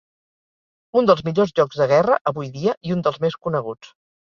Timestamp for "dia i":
2.59-2.97